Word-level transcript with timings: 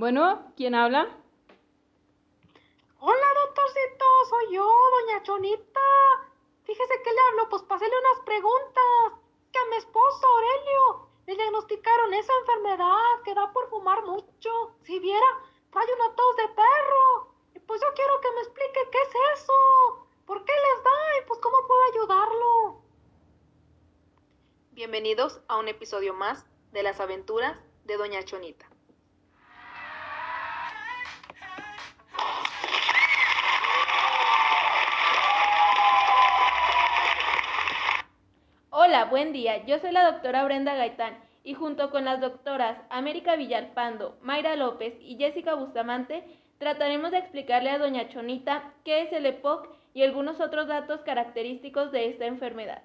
Bueno, 0.00 0.50
¿quién 0.56 0.74
habla? 0.74 1.14
Hola, 3.00 3.26
doctorcito, 3.44 4.06
soy 4.30 4.54
yo, 4.54 4.64
doña 4.64 5.22
Chonita. 5.24 5.90
Fíjese 6.64 7.02
que 7.04 7.12
le 7.12 7.20
hablo, 7.20 7.50
pues 7.50 7.62
pasele 7.64 7.92
unas 7.98 8.24
preguntas. 8.24 9.20
Que 9.52 9.58
a 9.58 9.66
mi 9.66 9.76
esposo, 9.76 10.26
Aurelio, 10.26 11.10
le 11.26 11.34
diagnosticaron 11.34 12.14
esa 12.14 12.32
enfermedad 12.40 13.22
que 13.26 13.34
da 13.34 13.52
por 13.52 13.68
fumar 13.68 14.02
mucho. 14.06 14.74
Si 14.84 14.98
viera, 15.00 15.26
trae 15.70 15.92
una 15.92 16.16
tos 16.16 16.36
de 16.36 16.48
perro. 16.48 17.34
Y 17.54 17.58
pues 17.58 17.82
yo 17.82 17.88
quiero 17.94 18.18
que 18.22 18.32
me 18.32 18.40
explique 18.40 18.88
qué 18.90 18.98
es 19.02 19.14
eso. 19.34 20.08
¿Por 20.24 20.42
qué 20.46 20.52
les 20.54 20.82
da? 20.82 21.18
Y 21.20 21.26
pues 21.26 21.40
cómo 21.40 21.58
puedo 21.66 21.82
ayudarlo. 21.92 22.82
Bienvenidos 24.70 25.42
a 25.46 25.58
un 25.58 25.68
episodio 25.68 26.14
más 26.14 26.46
de 26.72 26.84
las 26.84 27.00
aventuras 27.00 27.58
de 27.84 27.98
Doña 27.98 28.24
Chonita. 28.24 28.70
Hola, 38.90 39.04
buen 39.04 39.32
día. 39.32 39.64
Yo 39.66 39.78
soy 39.78 39.92
la 39.92 40.10
doctora 40.10 40.42
Brenda 40.42 40.74
Gaitán 40.74 41.14
y 41.44 41.54
junto 41.54 41.90
con 41.90 42.04
las 42.04 42.20
doctoras 42.20 42.76
América 42.90 43.36
Villalpando, 43.36 44.18
Mayra 44.20 44.56
López 44.56 44.94
y 45.00 45.14
Jessica 45.14 45.54
Bustamante 45.54 46.24
trataremos 46.58 47.12
de 47.12 47.18
explicarle 47.18 47.70
a 47.70 47.78
doña 47.78 48.08
Chonita 48.08 48.74
qué 48.84 49.02
es 49.02 49.12
el 49.12 49.26
EPOC 49.26 49.68
y 49.94 50.02
algunos 50.02 50.40
otros 50.40 50.66
datos 50.66 51.02
característicos 51.02 51.92
de 51.92 52.08
esta 52.08 52.26
enfermedad. 52.26 52.82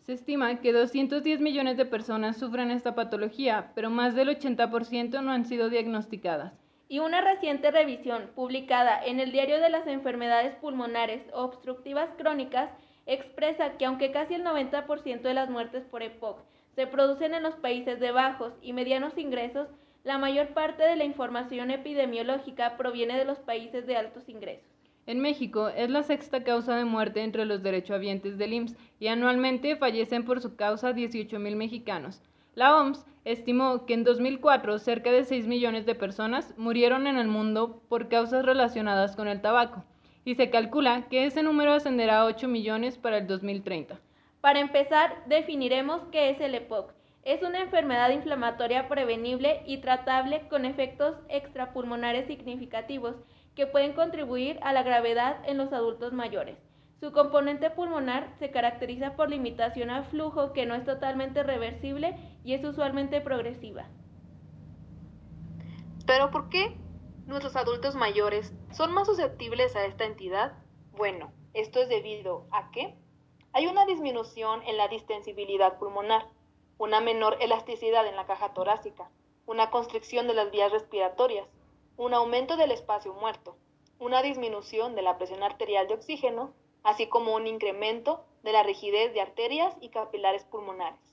Se 0.00 0.14
estima 0.14 0.58
que 0.62 0.72
210 0.72 1.42
millones 1.42 1.76
de 1.76 1.84
personas 1.84 2.38
sufren 2.38 2.70
esta 2.70 2.94
patología, 2.94 3.72
pero 3.74 3.90
más 3.90 4.14
del 4.14 4.30
80% 4.30 5.22
no 5.22 5.32
han 5.32 5.44
sido 5.44 5.68
diagnosticadas. 5.68 6.54
Y 6.88 7.00
una 7.00 7.20
reciente 7.20 7.70
revisión 7.70 8.30
publicada 8.34 9.04
en 9.04 9.20
el 9.20 9.32
Diario 9.32 9.60
de 9.60 9.68
las 9.68 9.86
Enfermedades 9.86 10.54
Pulmonares 10.62 11.22
Obstructivas 11.34 12.08
Crónicas 12.16 12.70
expresa 13.06 13.76
que 13.78 13.84
aunque 13.84 14.12
casi 14.12 14.34
el 14.34 14.44
90% 14.44 15.22
de 15.22 15.34
las 15.34 15.50
muertes 15.50 15.84
por 15.84 16.02
EPOC 16.02 16.40
se 16.74 16.86
producen 16.86 17.34
en 17.34 17.42
los 17.42 17.54
países 17.56 18.00
de 18.00 18.12
bajos 18.12 18.54
y 18.62 18.72
medianos 18.72 19.18
ingresos, 19.18 19.68
la 20.04 20.18
mayor 20.18 20.48
parte 20.48 20.82
de 20.82 20.96
la 20.96 21.04
información 21.04 21.70
epidemiológica 21.70 22.76
proviene 22.76 23.16
de 23.16 23.24
los 23.24 23.38
países 23.38 23.86
de 23.86 23.96
altos 23.96 24.28
ingresos. 24.28 24.66
En 25.06 25.20
México 25.20 25.68
es 25.68 25.90
la 25.90 26.02
sexta 26.02 26.44
causa 26.44 26.76
de 26.76 26.84
muerte 26.84 27.22
entre 27.22 27.44
los 27.44 27.62
derechohabientes 27.62 28.38
del 28.38 28.52
IMSS 28.52 28.76
y 29.00 29.08
anualmente 29.08 29.76
fallecen 29.76 30.24
por 30.24 30.40
su 30.40 30.54
causa 30.54 30.92
18.000 30.92 31.56
mexicanos. 31.56 32.22
La 32.54 32.76
OMS 32.76 33.04
estimó 33.24 33.84
que 33.86 33.94
en 33.94 34.04
2004 34.04 34.78
cerca 34.78 35.10
de 35.10 35.24
6 35.24 35.46
millones 35.46 35.86
de 35.86 35.94
personas 35.94 36.54
murieron 36.56 37.06
en 37.06 37.16
el 37.16 37.26
mundo 37.26 37.82
por 37.88 38.08
causas 38.08 38.44
relacionadas 38.44 39.16
con 39.16 39.26
el 39.26 39.40
tabaco 39.40 39.84
y 40.24 40.34
se 40.34 40.50
calcula 40.50 41.08
que 41.08 41.26
ese 41.26 41.42
número 41.42 41.72
ascenderá 41.72 42.20
a 42.20 42.24
8 42.26 42.48
millones 42.48 42.98
para 42.98 43.18
el 43.18 43.26
2030. 43.26 43.98
Para 44.40 44.60
empezar, 44.60 45.24
definiremos 45.26 46.02
qué 46.10 46.30
es 46.30 46.40
el 46.40 46.54
EPOC. 46.54 46.92
Es 47.24 47.42
una 47.42 47.60
enfermedad 47.60 48.10
inflamatoria 48.10 48.88
prevenible 48.88 49.62
y 49.66 49.78
tratable 49.78 50.48
con 50.48 50.64
efectos 50.64 51.16
extrapulmonares 51.28 52.26
significativos 52.26 53.14
que 53.54 53.66
pueden 53.66 53.92
contribuir 53.92 54.58
a 54.62 54.72
la 54.72 54.82
gravedad 54.82 55.36
en 55.46 55.58
los 55.58 55.72
adultos 55.72 56.12
mayores. 56.12 56.56
Su 56.98 57.12
componente 57.12 57.70
pulmonar 57.70 58.32
se 58.38 58.50
caracteriza 58.50 59.16
por 59.16 59.28
limitación 59.28 59.90
al 59.90 60.04
flujo 60.04 60.52
que 60.52 60.66
no 60.66 60.74
es 60.74 60.84
totalmente 60.84 61.42
reversible 61.42 62.16
y 62.44 62.54
es 62.54 62.64
usualmente 62.64 63.20
progresiva. 63.20 63.86
¿Pero 66.06 66.30
por 66.30 66.48
qué 66.48 66.76
nuestros 67.26 67.56
adultos 67.56 67.94
mayores 67.94 68.52
son 68.72 68.92
más 68.92 69.06
susceptibles 69.06 69.76
a 69.76 69.84
esta 69.84 70.04
entidad? 70.04 70.52
Bueno, 70.92 71.32
esto 71.54 71.80
es 71.80 71.88
debido 71.88 72.46
a 72.50 72.70
que 72.70 72.94
hay 73.52 73.66
una 73.66 73.84
disminución 73.84 74.62
en 74.66 74.76
la 74.76 74.88
distensibilidad 74.88 75.78
pulmonar, 75.78 76.26
una 76.78 77.00
menor 77.00 77.36
elasticidad 77.40 78.06
en 78.06 78.16
la 78.16 78.26
caja 78.26 78.54
torácica, 78.54 79.10
una 79.46 79.70
constricción 79.70 80.26
de 80.26 80.34
las 80.34 80.50
vías 80.50 80.72
respiratorias, 80.72 81.46
un 81.96 82.14
aumento 82.14 82.56
del 82.56 82.72
espacio 82.72 83.12
muerto, 83.12 83.56
una 83.98 84.22
disminución 84.22 84.94
de 84.94 85.02
la 85.02 85.18
presión 85.18 85.42
arterial 85.42 85.86
de 85.86 85.94
oxígeno, 85.94 86.54
así 86.82 87.06
como 87.08 87.34
un 87.34 87.46
incremento 87.46 88.24
de 88.42 88.52
la 88.52 88.62
rigidez 88.62 89.12
de 89.12 89.20
arterias 89.20 89.76
y 89.80 89.90
capilares 89.90 90.44
pulmonares. 90.44 91.11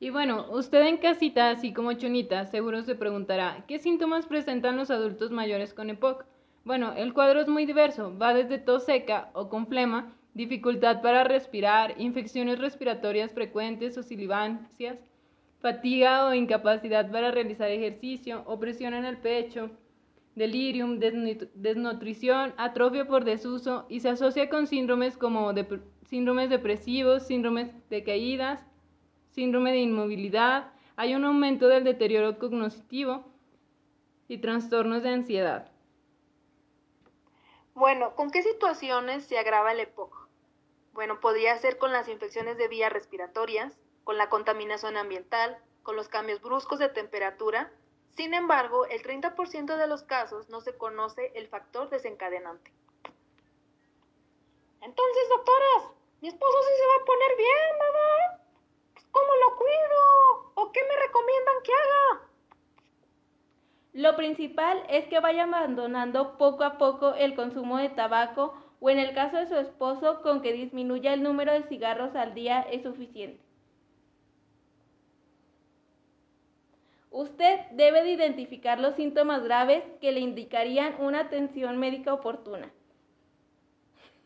Y 0.00 0.10
bueno, 0.10 0.46
usted 0.50 0.82
en 0.86 0.98
casita, 0.98 1.50
así 1.50 1.72
como 1.72 1.92
Chonita, 1.92 2.46
seguro 2.46 2.82
se 2.82 2.94
preguntará, 2.94 3.64
¿qué 3.66 3.80
síntomas 3.80 4.26
presentan 4.26 4.76
los 4.76 4.90
adultos 4.90 5.32
mayores 5.32 5.74
con 5.74 5.90
EPOC? 5.90 6.24
Bueno, 6.64 6.92
el 6.96 7.12
cuadro 7.12 7.40
es 7.40 7.48
muy 7.48 7.66
diverso, 7.66 8.16
va 8.16 8.32
desde 8.32 8.58
tos 8.58 8.84
seca 8.84 9.30
o 9.32 9.48
con 9.48 9.66
flema, 9.66 10.14
dificultad 10.34 11.02
para 11.02 11.24
respirar, 11.24 11.94
infecciones 11.98 12.60
respiratorias 12.60 13.32
frecuentes 13.32 13.98
o 13.98 14.04
silivancias, 14.04 14.98
fatiga 15.58 16.26
o 16.26 16.34
incapacidad 16.34 17.10
para 17.10 17.32
realizar 17.32 17.68
ejercicio, 17.68 18.44
opresión 18.46 18.94
en 18.94 19.04
el 19.04 19.16
pecho, 19.16 19.70
delirium, 20.36 21.00
desnutrición, 21.00 22.54
atrofia 22.56 23.08
por 23.08 23.24
desuso 23.24 23.86
y 23.88 23.98
se 23.98 24.10
asocia 24.10 24.48
con 24.48 24.68
síndromes 24.68 25.16
como 25.16 25.52
síndromes 26.04 26.50
depresivos, 26.50 27.26
síndromes 27.26 27.72
de 27.90 28.04
caídas, 28.04 28.64
síndrome 29.38 29.70
de 29.70 29.78
inmovilidad, 29.78 30.72
hay 30.96 31.14
un 31.14 31.24
aumento 31.24 31.68
del 31.68 31.84
deterioro 31.84 32.40
cognitivo 32.40 33.24
y 34.26 34.38
trastornos 34.38 35.04
de 35.04 35.10
ansiedad. 35.10 35.70
Bueno, 37.72 38.16
¿con 38.16 38.32
qué 38.32 38.42
situaciones 38.42 39.24
se 39.26 39.38
agrava 39.38 39.70
el 39.70 39.78
EPOC? 39.78 40.26
Bueno, 40.92 41.20
podría 41.20 41.56
ser 41.58 41.78
con 41.78 41.92
las 41.92 42.08
infecciones 42.08 42.58
de 42.58 42.66
vías 42.66 42.92
respiratorias, 42.92 43.78
con 44.02 44.18
la 44.18 44.28
contaminación 44.28 44.96
ambiental, 44.96 45.56
con 45.84 45.94
los 45.94 46.08
cambios 46.08 46.42
bruscos 46.42 46.80
de 46.80 46.88
temperatura. 46.88 47.70
Sin 48.16 48.34
embargo, 48.34 48.86
el 48.86 49.04
30% 49.04 49.76
de 49.76 49.86
los 49.86 50.02
casos 50.02 50.48
no 50.48 50.60
se 50.60 50.76
conoce 50.76 51.30
el 51.36 51.46
factor 51.46 51.90
desencadenante. 51.90 52.72
Entonces, 54.80 55.28
doctoras, 55.28 55.92
mi 56.22 56.26
esposo 56.26 56.58
sí 56.62 56.74
se 56.76 56.86
va 56.88 57.02
a 57.02 57.06
poner 57.06 57.36
bien, 57.36 57.78
¿verdad? 57.78 58.37
¿Cómo 59.58 59.70
lo 59.70 59.78
cuido? 59.78 60.52
¿O 60.54 60.72
qué 60.72 60.80
me 60.88 60.96
recomiendan 61.06 61.54
que 61.64 61.72
haga? 61.72 62.28
Lo 63.92 64.16
principal 64.16 64.82
es 64.88 65.06
que 65.06 65.18
vaya 65.18 65.44
abandonando 65.44 66.38
poco 66.38 66.62
a 66.62 66.78
poco 66.78 67.14
el 67.14 67.34
consumo 67.34 67.78
de 67.78 67.88
tabaco 67.88 68.54
o 68.80 68.90
en 68.90 69.00
el 69.00 69.12
caso 69.14 69.36
de 69.38 69.46
su 69.46 69.56
esposo 69.56 70.22
con 70.22 70.40
que 70.42 70.52
disminuya 70.52 71.12
el 71.12 71.22
número 71.22 71.52
de 71.52 71.64
cigarros 71.64 72.14
al 72.14 72.34
día 72.34 72.60
es 72.70 72.82
suficiente. 72.82 73.40
Usted 77.10 77.60
debe 77.72 78.04
de 78.04 78.12
identificar 78.12 78.78
los 78.78 78.94
síntomas 78.94 79.42
graves 79.42 79.82
que 80.00 80.12
le 80.12 80.20
indicarían 80.20 80.94
una 81.00 81.20
atención 81.20 81.78
médica 81.78 82.12
oportuna. 82.12 82.70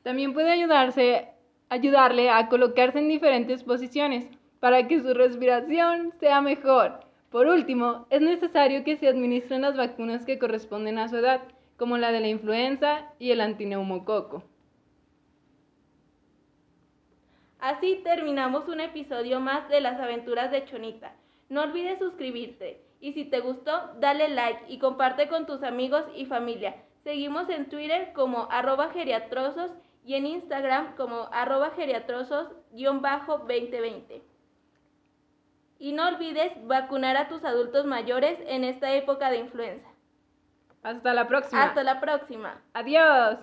También 0.02 0.34
puede 0.34 0.50
ayudarse, 0.50 1.28
ayudarle 1.70 2.28
a 2.28 2.48
colocarse 2.48 2.98
en 2.98 3.08
diferentes 3.08 3.62
posiciones 3.62 4.28
para 4.62 4.86
que 4.86 5.00
su 5.00 5.12
respiración 5.12 6.12
sea 6.20 6.40
mejor. 6.40 7.00
Por 7.32 7.48
último, 7.48 8.06
es 8.10 8.20
necesario 8.20 8.84
que 8.84 8.96
se 8.96 9.08
administren 9.08 9.62
las 9.62 9.76
vacunas 9.76 10.24
que 10.24 10.38
corresponden 10.38 11.00
a 11.00 11.08
su 11.08 11.16
edad, 11.16 11.40
como 11.76 11.98
la 11.98 12.12
de 12.12 12.20
la 12.20 12.28
influenza 12.28 13.12
y 13.18 13.32
el 13.32 13.40
antineumococo. 13.40 14.44
Así 17.58 18.02
terminamos 18.04 18.68
un 18.68 18.78
episodio 18.78 19.40
más 19.40 19.68
de 19.68 19.80
las 19.80 19.98
aventuras 19.98 20.52
de 20.52 20.64
Chonita. 20.64 21.12
No 21.48 21.62
olvides 21.62 21.98
suscribirte 21.98 22.84
y 23.00 23.14
si 23.14 23.24
te 23.24 23.40
gustó, 23.40 23.72
dale 23.98 24.28
like 24.28 24.62
y 24.68 24.78
comparte 24.78 25.26
con 25.26 25.44
tus 25.44 25.64
amigos 25.64 26.04
y 26.14 26.26
familia. 26.26 26.76
Seguimos 27.02 27.48
en 27.48 27.68
Twitter 27.68 28.12
como 28.12 28.46
arroba 28.48 28.90
geriatrosos 28.90 29.72
y 30.04 30.14
en 30.14 30.26
Instagram 30.26 30.94
como 30.94 31.28
arroba 31.32 31.72
geriatrosos-2020. 31.74 34.22
Y 35.82 35.90
no 35.90 36.06
olvides 36.06 36.52
vacunar 36.68 37.16
a 37.16 37.26
tus 37.26 37.44
adultos 37.44 37.86
mayores 37.86 38.38
en 38.46 38.62
esta 38.62 38.92
época 38.92 39.30
de 39.30 39.38
influenza. 39.38 39.88
Hasta 40.84 41.12
la 41.12 41.26
próxima. 41.26 41.64
Hasta 41.64 41.82
la 41.82 42.00
próxima. 42.00 42.62
Adiós. 42.72 43.40